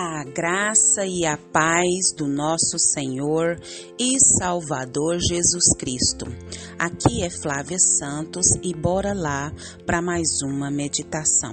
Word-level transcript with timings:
A 0.00 0.22
graça 0.22 1.04
e 1.04 1.26
a 1.26 1.36
paz 1.36 2.12
do 2.16 2.28
nosso 2.28 2.78
Senhor 2.78 3.60
e 3.98 4.16
Salvador 4.38 5.18
Jesus 5.18 5.74
Cristo. 5.76 6.24
Aqui 6.78 7.24
é 7.24 7.28
Flávia 7.28 7.80
Santos 7.80 8.46
e 8.62 8.72
bora 8.72 9.12
lá 9.12 9.52
para 9.84 10.00
mais 10.00 10.40
uma 10.40 10.70
meditação. 10.70 11.52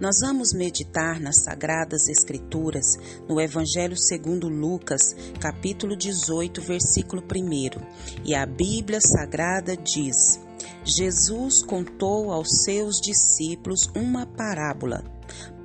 Nós 0.00 0.18
vamos 0.22 0.52
meditar 0.52 1.20
nas 1.20 1.44
Sagradas 1.44 2.08
Escrituras, 2.08 2.98
no 3.28 3.40
Evangelho 3.40 3.96
segundo 3.96 4.48
Lucas, 4.48 5.14
capítulo 5.38 5.96
18, 5.96 6.60
versículo 6.60 7.22
1. 7.22 8.24
E 8.24 8.34
a 8.34 8.44
Bíblia 8.44 9.00
Sagrada 9.00 9.76
diz: 9.76 10.40
Jesus 10.82 11.62
contou 11.62 12.32
aos 12.32 12.64
seus 12.64 13.00
discípulos 13.00 13.88
uma 13.94 14.26
parábola 14.26 15.16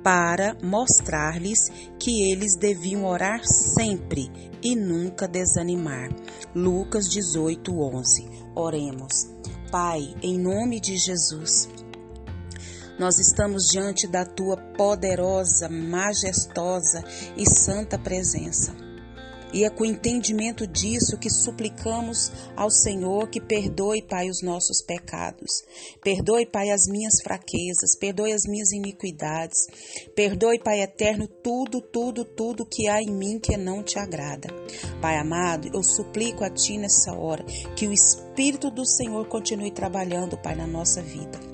para 0.04 0.54
mostrar-lhes 0.62 1.70
que 1.98 2.30
eles 2.30 2.56
deviam 2.56 3.06
orar 3.06 3.40
sempre 3.42 4.30
e 4.62 4.76
nunca 4.76 5.26
desanimar. 5.26 6.10
Lucas 6.54 7.08
18, 7.08 7.72
11. 7.80 8.28
Oremos. 8.54 9.30
Pai, 9.70 10.14
em 10.22 10.38
nome 10.38 10.78
de 10.78 10.98
Jesus, 10.98 11.68
nós 12.98 13.18
estamos 13.18 13.66
diante 13.68 14.06
da 14.06 14.24
tua 14.26 14.56
poderosa, 14.56 15.68
majestosa 15.70 17.02
e 17.34 17.48
santa 17.48 17.98
presença. 17.98 18.83
E 19.54 19.62
é 19.62 19.70
com 19.70 19.84
entendimento 19.84 20.66
disso 20.66 21.16
que 21.16 21.30
suplicamos 21.30 22.32
ao 22.56 22.68
Senhor 22.68 23.30
que 23.30 23.40
perdoe, 23.40 24.02
Pai, 24.02 24.28
os 24.28 24.42
nossos 24.42 24.82
pecados. 24.82 25.62
Perdoe, 26.02 26.44
Pai, 26.44 26.70
as 26.70 26.88
minhas 26.88 27.22
fraquezas. 27.22 27.96
Perdoe 27.96 28.32
as 28.32 28.42
minhas 28.48 28.72
iniquidades. 28.72 29.58
Perdoe, 30.16 30.58
Pai 30.58 30.82
eterno, 30.82 31.28
tudo, 31.28 31.80
tudo, 31.80 32.24
tudo 32.24 32.66
que 32.66 32.88
há 32.88 33.00
em 33.00 33.14
mim 33.14 33.38
que 33.38 33.56
não 33.56 33.80
te 33.80 33.96
agrada. 33.96 34.48
Pai 35.00 35.16
amado, 35.16 35.70
eu 35.72 35.84
suplico 35.84 36.42
a 36.42 36.50
Ti 36.50 36.76
nessa 36.76 37.12
hora 37.12 37.44
que 37.76 37.86
o 37.86 37.92
Espírito 37.92 38.72
do 38.72 38.84
Senhor 38.84 39.28
continue 39.28 39.70
trabalhando, 39.70 40.36
Pai, 40.36 40.56
na 40.56 40.66
nossa 40.66 41.00
vida. 41.00 41.53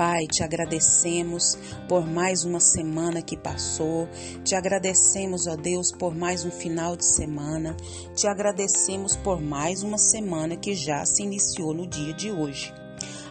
Pai, 0.00 0.26
te 0.26 0.42
agradecemos 0.42 1.58
por 1.86 2.06
mais 2.06 2.42
uma 2.42 2.58
semana 2.58 3.20
que 3.20 3.36
passou, 3.36 4.08
te 4.42 4.54
agradecemos, 4.54 5.46
ó 5.46 5.56
Deus, 5.56 5.92
por 5.92 6.16
mais 6.16 6.42
um 6.42 6.50
final 6.50 6.96
de 6.96 7.04
semana, 7.04 7.76
te 8.16 8.26
agradecemos 8.26 9.14
por 9.14 9.42
mais 9.42 9.82
uma 9.82 9.98
semana 9.98 10.56
que 10.56 10.74
já 10.74 11.04
se 11.04 11.22
iniciou 11.22 11.74
no 11.74 11.86
dia 11.86 12.14
de 12.14 12.32
hoje. 12.32 12.79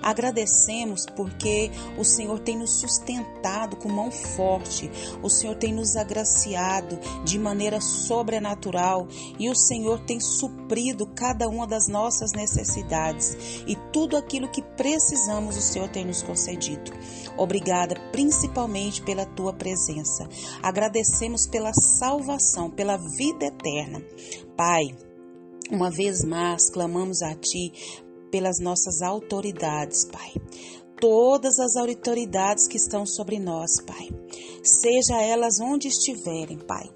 Agradecemos 0.02 1.06
porque 1.16 1.72
o 1.98 2.04
Senhor 2.04 2.40
tem 2.40 2.58
nos 2.58 2.80
sustentado 2.80 3.76
com 3.76 3.90
mão 3.90 4.12
forte, 4.12 4.90
o 5.22 5.30
Senhor 5.30 5.56
tem 5.56 5.74
nos 5.74 5.96
agraciado 5.96 7.00
de 7.24 7.38
maneira 7.38 7.82
sobrenatural 7.82 9.08
e 9.38 9.50
o 9.50 9.56
Senhor 9.56 10.00
tem 10.06 10.20
suprido 10.20 11.06
cada 11.08 11.48
uma 11.48 11.68
das 11.68 11.88
nossas 11.88 12.32
necessidades 12.32 13.38
e 13.68 13.76
tudo 13.92 14.18
aquilo 14.18 14.50
que 14.50 14.62
precisamos 14.62 15.58
o 15.58 15.62
Senhor 15.62 15.90
tem 15.90 16.06
nos 16.06 16.22
concedido. 16.22 16.92
Obrigada 17.38 17.96
principalmente 18.12 19.02
pela 19.02 19.26
tua 19.26 19.54
presença. 19.54 20.28
Agradecemos 20.62 21.48
pela 21.48 21.74
salvação, 21.74 22.70
pela 22.70 22.98
vida 22.98 23.46
eterna. 23.46 24.02
Pai, 24.56 24.96
uma 25.72 25.90
vez 25.90 26.24
mais 26.24 26.70
clamamos 26.70 27.22
a 27.22 27.36
Ti 27.36 27.72
pelas 28.30 28.60
nossas 28.60 29.02
autoridades, 29.02 30.06
Pai. 30.06 30.34
Todas 31.00 31.60
as 31.60 31.76
autoridades 31.76 32.68
que 32.68 32.78
estão 32.78 33.06
sobre 33.06 33.40
nós, 33.40 33.82
Pai. 33.82 34.10
Seja 34.64 35.22
elas 35.22 35.60
onde 35.60 35.88
estiverem, 35.88 36.58
Pai 36.58 36.90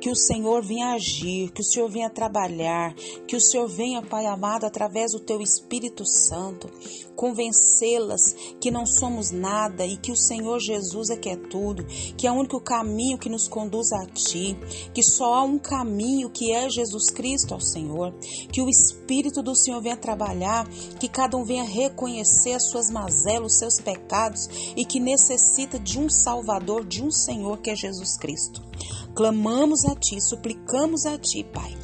que 0.00 0.10
o 0.10 0.16
Senhor 0.16 0.62
venha 0.62 0.92
agir, 0.92 1.50
que 1.50 1.60
o 1.60 1.64
Senhor 1.64 1.88
venha 1.88 2.08
trabalhar, 2.08 2.94
que 3.26 3.36
o 3.36 3.40
Senhor 3.40 3.68
venha, 3.68 4.02
Pai 4.02 4.26
amado, 4.26 4.64
através 4.64 5.12
do 5.12 5.20
teu 5.20 5.40
Espírito 5.40 6.04
Santo, 6.04 6.70
convencê-las 7.16 8.34
que 8.60 8.70
não 8.70 8.86
somos 8.86 9.30
nada 9.30 9.84
e 9.84 9.96
que 9.96 10.12
o 10.12 10.16
Senhor 10.16 10.60
Jesus 10.60 11.10
é 11.10 11.16
que 11.16 11.28
é 11.28 11.36
tudo, 11.36 11.84
que 12.16 12.26
é 12.26 12.30
o 12.30 12.34
único 12.34 12.60
caminho 12.60 13.18
que 13.18 13.28
nos 13.28 13.48
conduz 13.48 13.92
a 13.92 14.06
Ti, 14.06 14.56
que 14.94 15.02
só 15.02 15.34
há 15.34 15.42
um 15.42 15.58
caminho 15.58 16.30
que 16.30 16.52
é 16.52 16.70
Jesus 16.70 17.10
Cristo 17.10 17.54
ao 17.54 17.60
Senhor, 17.60 18.14
que 18.52 18.62
o 18.62 18.68
Espírito 18.68 19.42
do 19.42 19.56
Senhor 19.56 19.82
venha 19.82 19.96
trabalhar, 19.96 20.68
que 21.00 21.08
cada 21.08 21.36
um 21.36 21.44
venha 21.44 21.64
reconhecer 21.64 22.52
as 22.52 22.64
suas 22.64 22.90
mazelas, 22.90 23.52
os 23.52 23.58
seus 23.58 23.80
pecados 23.80 24.48
e 24.76 24.84
que 24.84 25.00
necessita 25.00 25.78
de 25.78 25.98
um 25.98 26.08
Salvador, 26.08 26.84
de 26.84 27.02
um 27.02 27.10
Senhor 27.10 27.58
que 27.58 27.70
é 27.70 27.76
Jesus 27.76 28.16
Cristo. 28.16 28.67
Clamamos 29.14 29.84
a 29.84 29.94
Ti, 29.94 30.20
suplicamos 30.20 31.06
a 31.06 31.18
Ti, 31.18 31.44
Pai. 31.44 31.76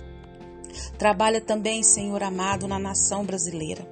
Trabalha 0.98 1.40
também, 1.40 1.82
Senhor 1.82 2.22
amado, 2.22 2.68
na 2.68 2.78
nação 2.78 3.24
brasileira. 3.24 3.88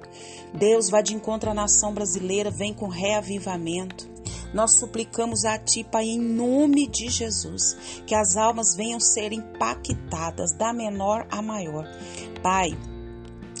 Deus 0.53 0.89
vai 0.89 1.03
de 1.03 1.13
encontro 1.13 1.49
à 1.49 1.53
nação 1.53 1.93
brasileira, 1.93 2.51
vem 2.51 2.73
com 2.73 2.87
reavivamento. 2.87 4.11
Nós 4.53 4.75
suplicamos 4.75 5.45
a 5.45 5.57
Ti, 5.57 5.83
Pai, 5.83 6.05
em 6.05 6.19
nome 6.19 6.87
de 6.87 7.09
Jesus, 7.09 7.75
que 8.05 8.13
as 8.13 8.37
almas 8.37 8.75
venham 8.75 8.99
ser 8.99 9.33
impactadas 9.33 10.53
da 10.53 10.71
menor 10.71 11.27
a 11.31 11.41
maior. 11.41 11.87
Pai, 12.41 12.77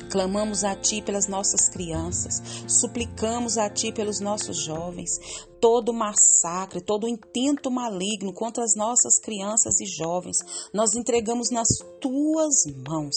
Clamamos 0.09 0.63
a 0.63 0.75
Ti 0.75 1.01
pelas 1.01 1.27
nossas 1.27 1.69
crianças, 1.69 2.41
suplicamos 2.67 3.57
a 3.57 3.69
Ti 3.69 3.91
pelos 3.91 4.19
nossos 4.19 4.57
jovens, 4.63 5.19
todo 5.63 5.93
massacre, 5.93 6.81
todo 6.81 7.07
intento 7.07 7.71
maligno 7.71 8.33
contra 8.33 8.65
as 8.65 8.75
nossas 8.75 9.17
crianças 9.17 9.79
e 9.79 9.85
jovens, 9.85 10.35
nós 10.73 10.93
entregamos 10.93 11.49
nas 11.49 11.69
tuas 12.01 12.65
mãos. 12.85 13.15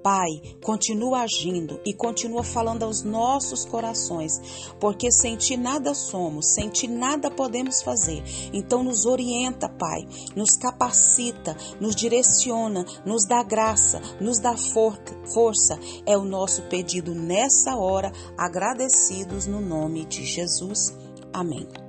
Pai, 0.00 0.28
continua 0.62 1.22
agindo 1.22 1.80
e 1.84 1.92
continua 1.92 2.44
falando 2.44 2.84
aos 2.84 3.02
nossos 3.02 3.64
corações, 3.64 4.40
porque 4.78 5.10
sem 5.10 5.36
ti 5.36 5.56
nada 5.56 5.92
somos, 5.92 6.54
sem 6.54 6.68
ti 6.68 6.86
nada 6.86 7.32
podemos 7.32 7.82
fazer. 7.82 8.22
Então 8.52 8.84
nos 8.84 9.04
orienta, 9.04 9.68
Pai, 9.68 10.06
nos 10.36 10.56
capacita, 10.56 11.56
nos 11.80 11.96
direciona, 11.96 12.86
nos 13.04 13.26
dá 13.26 13.42
graça, 13.42 14.00
nos 14.20 14.38
dá 14.38 14.56
for 14.56 14.96
força. 15.34 15.76
É 16.06 16.16
o 16.16 16.22
nosso 16.22 16.62
pedido 16.68 17.12
nessa 17.12 17.74
hora, 17.74 18.12
agradecidos 18.38 19.48
no 19.48 19.60
nome 19.60 20.06
de 20.06 20.24
Jesus. 20.24 20.96
Amém 21.32 21.87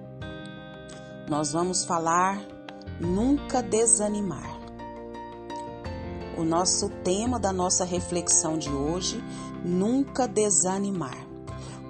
nós 1.29 1.51
vamos 1.53 1.85
falar 1.85 2.41
nunca 2.99 3.61
desanimar. 3.61 4.57
O 6.35 6.43
nosso 6.43 6.89
tema 7.03 7.39
da 7.39 7.53
nossa 7.53 7.85
reflexão 7.85 8.57
de 8.57 8.69
hoje, 8.69 9.23
nunca 9.63 10.27
desanimar. 10.27 11.17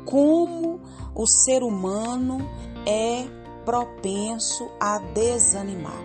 Como 0.05 0.81
o 1.15 1.25
ser 1.25 1.63
humano 1.63 2.39
é 2.85 3.25
propenso 3.63 4.69
a 4.79 4.99
desanimar. 4.99 6.03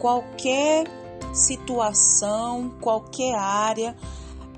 Qualquer 0.00 0.86
situação, 1.32 2.74
qualquer 2.80 3.36
área, 3.36 3.96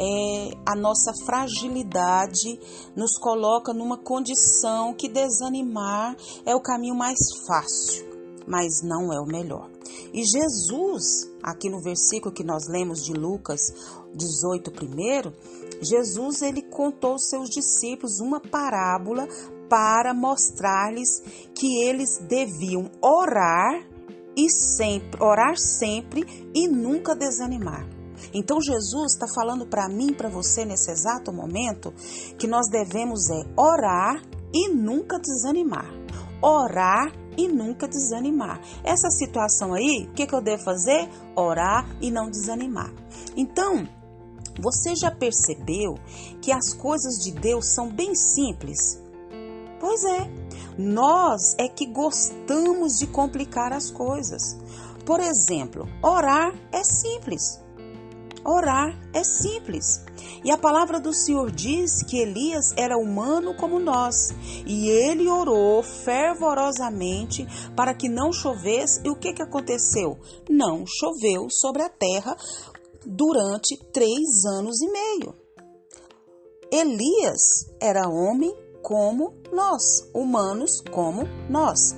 é, 0.01 0.57
a 0.65 0.75
nossa 0.75 1.13
fragilidade 1.27 2.59
nos 2.97 3.19
coloca 3.19 3.75
numa 3.75 3.99
condição 3.99 4.95
que 4.95 5.11
desanimar 5.11 6.17
é 6.47 6.57
o 6.57 6.63
caminho 6.63 6.95
mais 6.95 7.19
fácil, 7.47 8.07
mas 8.47 8.83
não 8.83 9.13
é 9.13 9.21
o 9.21 9.27
melhor. 9.27 9.69
E 10.15 10.25
Jesus, 10.25 11.31
aqui 11.43 11.69
no 11.69 11.83
versículo 11.83 12.35
que 12.35 12.43
nós 12.43 12.67
lemos 12.67 13.05
de 13.05 13.13
Lucas 13.13 13.61
18 14.15 14.71
primeiro, 14.71 15.35
Jesus 15.83 16.41
ele 16.41 16.63
contou 16.63 17.13
aos 17.13 17.29
seus 17.29 17.51
discípulos 17.51 18.21
uma 18.21 18.41
parábola 18.41 19.29
para 19.69 20.15
mostrar-lhes 20.15 21.23
que 21.55 21.85
eles 21.85 22.17
deviam 22.27 22.91
orar 23.03 23.87
e 24.35 24.49
sempre 24.51 25.23
orar 25.23 25.59
sempre 25.59 26.51
e 26.55 26.67
nunca 26.67 27.15
desanimar. 27.15 28.00
Então 28.33 28.61
Jesus 28.61 29.13
está 29.13 29.27
falando 29.27 29.67
para 29.67 29.89
mim, 29.89 30.13
para 30.13 30.29
você 30.29 30.65
nesse 30.65 30.91
exato 30.91 31.33
momento, 31.33 31.93
que 32.39 32.47
nós 32.47 32.69
devemos 32.69 33.29
é 33.31 33.43
orar 33.57 34.23
e 34.53 34.69
nunca 34.69 35.19
desanimar. 35.19 35.91
Orar 36.43 37.13
e 37.37 37.49
nunca 37.49 37.87
desanimar. 37.87 38.61
Essa 38.85 39.11
situação 39.11 39.75
aí, 39.75 40.09
o 40.09 40.13
que, 40.15 40.27
que 40.27 40.35
eu 40.35 40.41
devo 40.41 40.63
fazer? 40.63 41.09
Orar 41.37 41.89
e 42.01 42.11
não 42.11 42.31
desanimar. 42.31 42.93
Então, 43.37 43.89
você 44.61 44.95
já 44.95 45.11
percebeu 45.11 45.95
que 46.43 46.53
as 46.53 46.73
coisas 46.75 47.23
de 47.23 47.33
Deus 47.33 47.67
são 47.75 47.89
bem 47.89 48.15
simples? 48.15 49.01
Pois 49.79 50.05
é, 50.05 50.31
nós 50.77 51.55
é 51.59 51.69
que 51.69 51.87
gostamos 51.87 52.99
de 52.99 53.07
complicar 53.07 53.73
as 53.73 53.91
coisas. 53.91 54.57
Por 55.07 55.21
exemplo, 55.21 55.89
orar 56.03 56.55
é 56.73 56.85
simples. 56.85 57.61
Orar 58.45 58.99
é 59.13 59.23
simples. 59.23 60.05
E 60.43 60.51
a 60.51 60.57
palavra 60.57 60.99
do 60.99 61.13
Senhor 61.13 61.51
diz 61.51 62.03
que 62.03 62.19
Elias 62.19 62.73
era 62.77 62.97
humano 62.97 63.55
como 63.55 63.79
nós, 63.79 64.31
e 64.67 64.89
ele 64.89 65.29
orou 65.29 65.83
fervorosamente 65.83 67.47
para 67.77 67.95
que 67.95 68.09
não 68.09 68.33
chovesse. 68.33 69.01
E 69.05 69.11
o 69.11 69.17
que, 69.17 69.35
que 69.35 69.43
aconteceu? 69.43 70.19
Não 70.49 70.85
choveu 70.87 71.49
sobre 71.51 71.83
a 71.83 71.89
terra 71.89 72.37
durante 73.05 73.77
três 73.93 74.45
anos 74.47 74.81
e 74.81 74.91
meio. 74.91 75.35
Elias 76.73 77.67
era 77.81 78.09
homem 78.09 78.55
como 78.83 79.35
nós, 79.53 80.09
humanos 80.15 80.81
como 80.91 81.25
nós. 81.49 81.95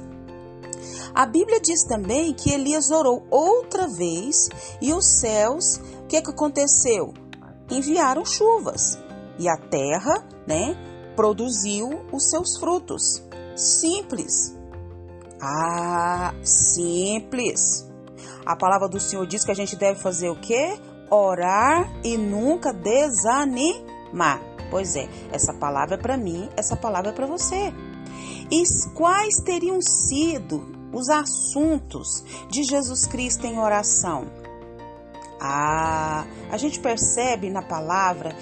A 1.14 1.26
Bíblia 1.26 1.60
diz 1.60 1.84
também 1.84 2.32
que 2.32 2.50
Elias 2.50 2.90
orou 2.90 3.22
outra 3.30 3.86
vez 3.86 4.48
e 4.80 4.92
os 4.92 5.04
céus, 5.04 5.78
que, 6.12 6.20
que 6.20 6.30
aconteceu? 6.30 7.14
Enviaram 7.70 8.22
chuvas 8.26 8.98
e 9.38 9.48
a 9.48 9.56
terra, 9.56 10.22
né, 10.46 10.76
produziu 11.16 11.88
os 12.12 12.28
seus 12.28 12.58
frutos. 12.58 13.22
Simples. 13.56 14.54
Ah, 15.40 16.34
simples. 16.44 17.88
A 18.44 18.54
palavra 18.54 18.88
do 18.88 19.00
Senhor 19.00 19.26
diz 19.26 19.42
que 19.42 19.52
a 19.52 19.54
gente 19.54 19.74
deve 19.74 20.00
fazer 20.00 20.28
o 20.28 20.36
quê? 20.36 20.78
Orar 21.10 21.90
e 22.04 22.18
nunca 22.18 22.74
desanimar. 22.74 24.42
Pois 24.70 24.94
é, 24.96 25.08
essa 25.32 25.54
palavra 25.54 25.94
é 25.94 25.98
para 25.98 26.18
mim, 26.18 26.48
essa 26.58 26.76
palavra 26.76 27.10
é 27.10 27.14
para 27.14 27.26
você. 27.26 27.72
E 28.50 28.62
quais 28.92 29.36
teriam 29.44 29.80
sido 29.80 30.62
os 30.92 31.08
assuntos 31.08 32.22
de 32.50 32.64
Jesus 32.64 33.06
Cristo 33.06 33.46
em 33.46 33.58
oração? 33.58 34.41
Ah, 35.44 36.24
a 36.52 36.56
gente 36.56 36.78
percebe 36.78 37.50
na 37.50 37.62
palavra 37.62 38.32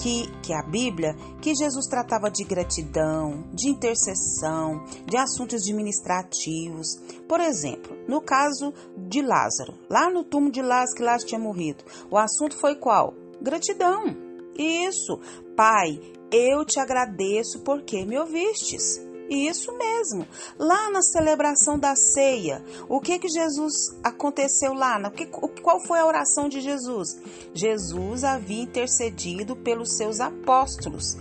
que, 0.00 0.26
que 0.40 0.54
a 0.54 0.62
Bíblia 0.62 1.14
que 1.42 1.54
Jesus 1.54 1.86
tratava 1.86 2.30
de 2.30 2.44
gratidão, 2.44 3.44
de 3.52 3.68
intercessão, 3.68 4.82
de 5.04 5.18
assuntos 5.18 5.64
administrativos. 5.64 6.96
Por 7.28 7.40
exemplo, 7.40 7.94
no 8.08 8.22
caso 8.22 8.72
de 8.96 9.20
Lázaro, 9.20 9.74
lá 9.90 10.08
no 10.08 10.24
túmulo 10.24 10.50
de 10.50 10.62
Lázaro 10.62 10.96
que 10.96 11.02
Lázaro 11.02 11.28
tinha 11.28 11.40
morrido, 11.40 11.84
o 12.10 12.16
assunto 12.16 12.56
foi 12.56 12.74
qual? 12.74 13.12
Gratidão. 13.42 14.16
Isso, 14.58 15.20
Pai, 15.54 16.00
eu 16.32 16.64
te 16.64 16.80
agradeço 16.80 17.60
porque 17.60 18.06
me 18.06 18.18
ouvistes. 18.18 19.05
Isso 19.28 19.76
mesmo. 19.76 20.26
Lá 20.58 20.90
na 20.90 21.02
celebração 21.02 21.78
da 21.78 21.96
ceia, 21.96 22.64
o 22.88 23.00
que 23.00 23.18
que 23.18 23.28
Jesus 23.28 23.96
aconteceu 24.02 24.72
lá? 24.72 25.00
Qual 25.62 25.80
foi 25.80 25.98
a 25.98 26.06
oração 26.06 26.48
de 26.48 26.60
Jesus? 26.60 27.18
Jesus 27.52 28.24
havia 28.24 28.62
intercedido 28.62 29.56
pelos 29.56 29.96
seus 29.96 30.20
apóstolos 30.20 31.16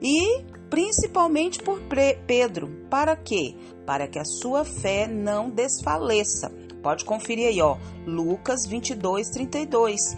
e 0.00 0.42
principalmente 0.70 1.62
por 1.62 1.80
Pedro. 2.26 2.68
Para 2.88 3.16
quê? 3.16 3.54
Para 3.84 4.06
que 4.08 4.18
a 4.18 4.24
sua 4.24 4.64
fé 4.64 5.06
não 5.06 5.50
desfaleça. 5.50 6.50
Pode 6.82 7.04
conferir 7.04 7.48
aí, 7.48 7.60
ó, 7.60 7.76
Lucas 8.06 8.66
22, 8.66 9.28
32. 9.28 10.16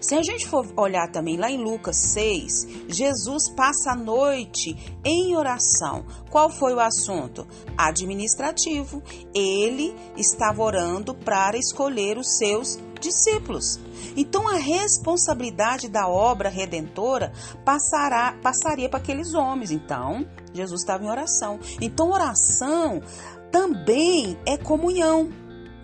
Se 0.00 0.14
a 0.14 0.22
gente 0.22 0.46
for 0.46 0.66
olhar 0.76 1.10
também 1.10 1.36
lá 1.36 1.50
em 1.50 1.62
Lucas 1.62 1.96
6, 1.96 2.86
Jesus 2.88 3.48
passa 3.48 3.92
a 3.92 3.96
noite 3.96 4.76
em 5.04 5.36
oração. 5.36 6.04
Qual 6.30 6.50
foi 6.50 6.74
o 6.74 6.80
assunto? 6.80 7.46
Administrativo. 7.76 9.02
Ele 9.34 9.94
estava 10.16 10.62
orando 10.62 11.14
para 11.14 11.58
escolher 11.58 12.18
os 12.18 12.38
seus 12.38 12.78
discípulos. 13.00 13.80
Então 14.16 14.48
a 14.48 14.56
responsabilidade 14.56 15.88
da 15.88 16.08
obra 16.08 16.48
redentora 16.48 17.32
passará, 17.64 18.36
passaria 18.42 18.88
para 18.88 18.98
aqueles 18.98 19.34
homens. 19.34 19.70
Então, 19.70 20.26
Jesus 20.52 20.80
estava 20.82 21.04
em 21.04 21.10
oração. 21.10 21.58
Então, 21.80 22.10
oração 22.10 23.00
também 23.50 24.38
é 24.46 24.56
comunhão. 24.56 25.30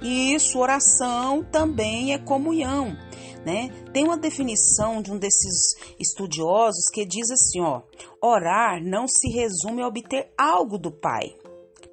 Isso, 0.02 0.58
oração 0.58 1.42
também 1.44 2.12
é 2.12 2.18
comunhão. 2.18 2.96
Né? 3.44 3.70
Tem 3.92 4.04
uma 4.04 4.16
definição 4.16 5.00
de 5.00 5.12
um 5.12 5.18
desses 5.18 5.76
estudiosos 6.00 6.88
que 6.92 7.06
diz 7.06 7.30
assim, 7.30 7.60
ó: 7.60 7.82
orar 8.20 8.82
não 8.82 9.06
se 9.06 9.28
resume 9.28 9.82
a 9.82 9.86
obter 9.86 10.32
algo 10.36 10.76
do 10.76 10.90
Pai, 10.90 11.32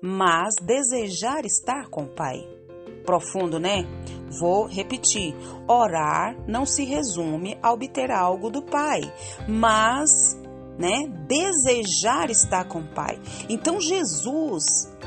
mas 0.01 0.55
desejar 0.61 1.45
estar 1.45 1.89
com 1.89 2.05
o 2.05 2.15
Pai. 2.15 2.43
Profundo, 3.05 3.59
né? 3.59 3.85
Vou 4.39 4.65
repetir. 4.65 5.35
Orar 5.67 6.35
não 6.47 6.65
se 6.65 6.85
resume 6.85 7.57
a 7.61 7.71
obter 7.71 8.09
algo 8.09 8.49
do 8.49 8.63
Pai, 8.63 9.01
mas 9.47 10.35
né, 10.77 11.07
desejar 11.27 12.31
estar 12.31 12.67
com 12.67 12.79
o 12.79 12.93
Pai. 12.95 13.19
Então 13.47 13.79
Jesus, 13.79 14.63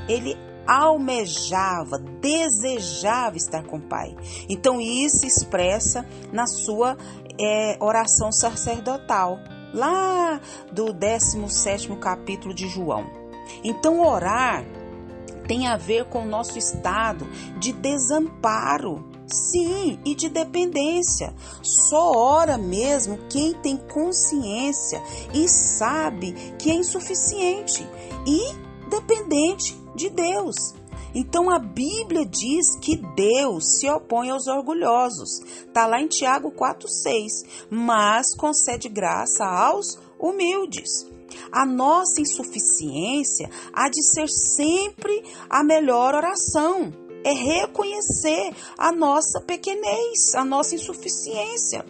ele 0.08 0.36
almejava, 0.66 1.98
desejava 1.98 3.36
estar 3.36 3.64
com 3.64 3.76
o 3.76 3.82
Pai. 3.82 4.16
Então 4.48 4.80
isso 4.80 5.26
expressa 5.26 6.06
na 6.32 6.46
sua 6.46 6.96
é, 7.38 7.76
oração 7.80 8.32
sacerdotal, 8.32 9.38
lá 9.72 10.40
do 10.72 10.92
17 10.92 11.94
capítulo 11.96 12.54
de 12.54 12.68
João. 12.68 13.04
Então 13.62 14.00
orar 14.00 14.64
tem 15.46 15.66
a 15.68 15.76
ver 15.76 16.06
com 16.06 16.22
o 16.22 16.28
nosso 16.28 16.58
estado 16.58 17.26
de 17.58 17.72
desamparo, 17.72 19.04
sim, 19.26 19.98
e 20.04 20.14
de 20.14 20.28
dependência. 20.28 21.32
Só 21.62 22.12
ora 22.12 22.58
mesmo 22.58 23.18
quem 23.30 23.54
tem 23.54 23.76
consciência 23.76 25.00
e 25.32 25.48
sabe 25.48 26.32
que 26.58 26.70
é 26.70 26.74
insuficiente 26.74 27.86
e 28.26 28.40
dependente 28.88 29.85
de 29.96 30.10
Deus. 30.10 30.54
Então 31.14 31.48
a 31.50 31.58
Bíblia 31.58 32.26
diz 32.26 32.76
que 32.80 32.96
Deus 33.14 33.78
se 33.78 33.88
opõe 33.88 34.30
aos 34.30 34.46
orgulhosos. 34.46 35.40
Está 35.66 35.86
lá 35.86 36.00
em 36.00 36.06
Tiago 36.06 36.52
4,6. 36.52 37.66
Mas 37.70 38.34
concede 38.36 38.88
graça 38.88 39.44
aos 39.44 39.98
humildes. 40.18 41.06
A 41.50 41.64
nossa 41.64 42.20
insuficiência 42.20 43.48
há 43.72 43.88
de 43.88 44.02
ser 44.02 44.28
sempre 44.28 45.24
a 45.48 45.64
melhor 45.64 46.14
oração. 46.14 47.05
É 47.26 47.32
reconhecer 47.32 48.54
a 48.78 48.92
nossa 48.92 49.40
pequenez, 49.40 50.32
a 50.36 50.44
nossa 50.44 50.76
insuficiência. 50.76 51.84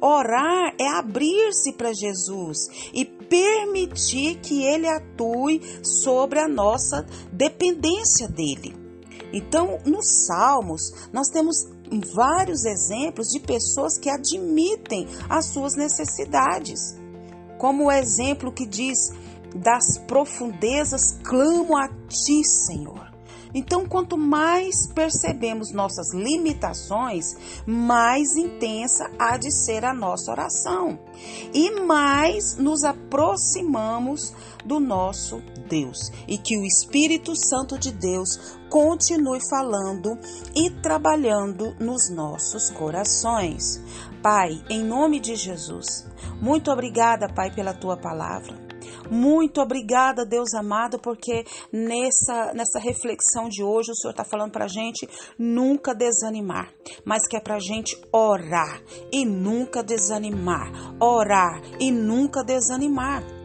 Orar 0.00 0.74
é 0.80 0.88
abrir-se 0.88 1.72
para 1.74 1.92
Jesus 1.92 2.66
e 2.92 3.04
permitir 3.04 4.40
que 4.40 4.64
ele 4.64 4.88
atue 4.88 5.60
sobre 5.84 6.40
a 6.40 6.48
nossa 6.48 7.06
dependência 7.30 8.26
dele. 8.26 8.74
Então, 9.32 9.78
nos 9.86 10.26
Salmos, 10.26 10.92
nós 11.12 11.28
temos 11.28 11.68
vários 12.12 12.64
exemplos 12.64 13.28
de 13.28 13.38
pessoas 13.38 13.96
que 13.96 14.10
admitem 14.10 15.06
as 15.28 15.46
suas 15.52 15.76
necessidades. 15.76 16.96
Como 17.60 17.84
o 17.84 17.92
exemplo 17.92 18.50
que 18.50 18.66
diz: 18.66 19.12
Das 19.54 19.98
profundezas 20.08 21.16
clamo 21.22 21.76
a 21.76 21.86
ti, 22.08 22.42
Senhor. 22.44 23.09
Então, 23.54 23.86
quanto 23.86 24.16
mais 24.16 24.86
percebemos 24.86 25.72
nossas 25.72 26.12
limitações, 26.14 27.36
mais 27.66 28.36
intensa 28.36 29.10
há 29.18 29.36
de 29.36 29.50
ser 29.50 29.84
a 29.84 29.92
nossa 29.92 30.30
oração 30.30 30.98
e 31.52 31.80
mais 31.80 32.56
nos 32.56 32.84
aproximamos 32.84 34.32
do 34.64 34.78
nosso 34.78 35.42
Deus. 35.68 36.10
E 36.26 36.38
que 36.38 36.58
o 36.58 36.64
Espírito 36.64 37.34
Santo 37.34 37.78
de 37.78 37.92
Deus 37.92 38.58
continue 38.68 39.40
falando 39.48 40.18
e 40.54 40.70
trabalhando 40.70 41.74
nos 41.80 42.10
nossos 42.10 42.70
corações. 42.70 43.80
Pai, 44.22 44.62
em 44.68 44.84
nome 44.84 45.18
de 45.18 45.34
Jesus, 45.34 46.06
muito 46.40 46.70
obrigada, 46.70 47.28
Pai, 47.28 47.50
pela 47.50 47.72
tua 47.72 47.96
palavra. 47.96 48.69
Muito 49.10 49.60
obrigada, 49.60 50.24
Deus 50.24 50.54
amado, 50.54 50.98
porque 50.98 51.44
nessa, 51.72 52.52
nessa 52.54 52.78
reflexão 52.78 53.48
de 53.48 53.62
hoje 53.62 53.90
o 53.90 53.94
Senhor 53.94 54.12
está 54.12 54.24
falando 54.24 54.52
para 54.52 54.64
a 54.64 54.68
gente 54.68 55.08
nunca 55.38 55.94
desanimar, 55.94 56.72
mas 57.04 57.26
que 57.28 57.36
é 57.36 57.40
para 57.40 57.56
a 57.56 57.60
gente 57.60 57.96
orar 58.12 58.82
e 59.12 59.24
nunca 59.24 59.82
desanimar, 59.82 60.70
orar 61.00 61.60
e 61.78 61.90
nunca 61.90 62.42
desanimar 62.42 63.39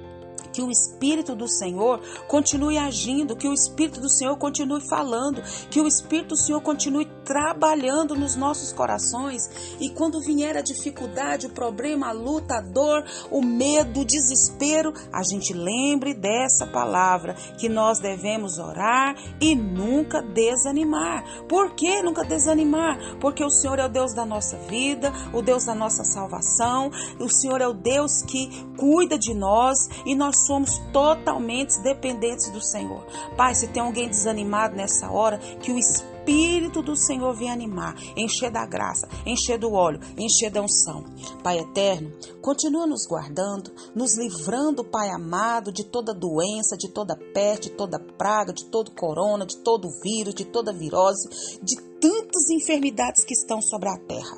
que 0.55 0.61
o 0.61 0.71
Espírito 0.71 1.35
do 1.35 1.49
Senhor 1.49 1.99
continue 2.29 2.77
agindo, 2.77 3.35
que 3.35 3.47
o 3.47 3.53
Espírito 3.53 3.99
do 3.99 4.09
Senhor 4.09 4.37
continue 4.37 4.79
falando, 4.87 5.41
que 5.69 5.81
o 5.81 5.87
Espírito 5.87 6.29
do 6.29 6.37
Senhor 6.37 6.61
continue 6.61 7.05
trabalhando 7.25 8.15
nos 8.15 8.37
nossos 8.37 8.71
corações 8.71 9.49
e 9.81 9.89
quando 9.89 10.21
vier 10.21 10.55
a 10.55 10.61
dificuldade, 10.61 11.47
o 11.47 11.49
problema, 11.49 12.07
a 12.07 12.11
luta, 12.13 12.59
a 12.59 12.61
dor, 12.61 13.03
o 13.29 13.41
medo, 13.41 13.99
o 13.99 14.05
desespero, 14.05 14.93
a 15.11 15.23
gente 15.23 15.51
lembre 15.51 16.13
dessa 16.13 16.65
palavra 16.65 17.33
que 17.59 17.67
nós 17.67 17.99
devemos 17.99 18.57
orar 18.57 19.15
e 19.41 19.55
nunca 19.55 20.21
desanimar. 20.21 21.23
Por 21.49 21.75
que 21.75 22.01
nunca 22.01 22.23
desanimar? 22.23 23.17
Porque 23.19 23.43
o 23.43 23.49
Senhor 23.49 23.77
é 23.79 23.85
o 23.85 23.89
Deus 23.89 24.13
da 24.13 24.25
nossa 24.25 24.55
vida, 24.57 25.11
o 25.33 25.41
Deus 25.41 25.65
da 25.65 25.75
nossa 25.75 26.05
salvação, 26.05 26.89
o 27.19 27.27
Senhor 27.27 27.59
é 27.59 27.67
o 27.67 27.73
Deus 27.73 28.21
que 28.21 28.49
cuida 28.77 29.17
de 29.17 29.33
nós 29.33 29.89
e 30.05 30.15
nós 30.15 30.44
somos 30.45 30.79
totalmente 30.91 31.79
dependentes 31.81 32.49
do 32.51 32.61
Senhor. 32.61 33.05
Pai, 33.35 33.55
se 33.55 33.67
tem 33.67 33.81
alguém 33.81 34.07
desanimado 34.07 34.75
nessa 34.75 35.09
hora, 35.11 35.37
que 35.37 35.71
o 35.71 35.77
Espírito 35.77 36.81
do 36.81 36.95
Senhor 36.95 37.33
vem 37.35 37.51
animar, 37.51 37.95
encher 38.17 38.51
da 38.51 38.65
graça, 38.65 39.07
encher 39.25 39.59
do 39.59 39.71
óleo, 39.71 39.99
encher 40.17 40.49
da 40.49 40.61
unção. 40.61 41.03
Pai 41.43 41.59
eterno, 41.59 42.11
continua 42.41 42.87
nos 42.87 43.05
guardando, 43.05 43.71
nos 43.93 44.17
livrando, 44.17 44.83
Pai 44.83 45.09
amado, 45.09 45.71
de 45.71 45.83
toda 45.83 46.13
doença, 46.13 46.75
de 46.77 46.89
toda 46.89 47.15
peste, 47.33 47.69
de 47.69 47.75
toda 47.75 47.99
praga, 47.99 48.53
de 48.53 48.65
todo 48.65 48.91
corona, 48.91 49.45
de 49.45 49.57
todo 49.57 49.89
vírus, 50.01 50.33
de 50.33 50.45
toda 50.45 50.73
virose, 50.73 51.29
de 51.61 51.75
tantas 52.05 52.51
enfermidades 52.51 53.25
que 53.25 53.33
estão 53.33 53.59
sobre 53.59 53.89
a 53.89 53.97
terra. 53.97 54.37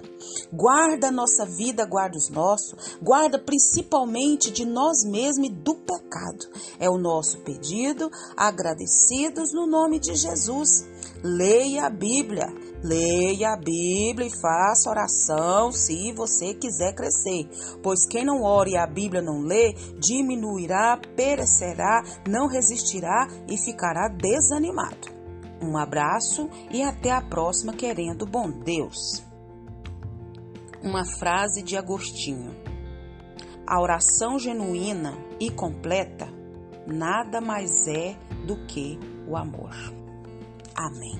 Guarda 0.53 1.09
a 1.09 1.11
nossa 1.11 1.45
vida, 1.45 1.85
guarda 1.85 2.17
os 2.17 2.29
nossos, 2.29 2.97
guarda 3.01 3.37
principalmente 3.37 4.49
de 4.49 4.65
nós 4.65 5.03
mesmos 5.03 5.49
e 5.49 5.51
do 5.51 5.75
pecado. 5.75 6.47
É 6.79 6.89
o 6.89 6.97
nosso 6.97 7.39
pedido, 7.39 8.09
agradecidos 8.37 9.51
no 9.53 9.67
nome 9.67 9.99
de 9.99 10.15
Jesus. 10.15 10.87
Leia 11.21 11.87
a 11.87 11.89
Bíblia, 11.89 12.47
leia 12.81 13.53
a 13.53 13.57
Bíblia 13.57 14.27
e 14.27 14.41
faça 14.41 14.89
oração 14.89 15.71
se 15.73 16.13
você 16.13 16.53
quiser 16.53 16.95
crescer. 16.95 17.49
Pois 17.83 18.05
quem 18.05 18.23
não 18.23 18.43
ora 18.43 18.69
e 18.69 18.77
a 18.77 18.87
Bíblia 18.87 19.21
não 19.21 19.41
lê, 19.41 19.73
diminuirá, 19.99 20.97
perecerá, 21.17 22.01
não 22.25 22.47
resistirá 22.47 23.27
e 23.49 23.57
ficará 23.57 24.07
desanimado. 24.07 25.16
Um 25.61 25.77
abraço 25.77 26.49
e 26.71 26.83
até 26.83 27.11
a 27.11 27.21
próxima, 27.21 27.73
querendo 27.73 28.25
bom 28.25 28.49
Deus. 28.49 29.23
Uma 30.81 31.03
frase 31.17 31.63
de 31.63 31.75
Agostinho: 31.75 32.55
A 33.65 33.81
oração 33.81 34.37
genuína 34.37 35.17
e 35.39 35.49
completa 35.49 36.27
nada 36.85 37.41
mais 37.41 37.87
é 37.87 38.15
do 38.45 38.65
que 38.65 38.97
o 39.27 39.35
amor. 39.35 39.75
Amém. 40.75 41.19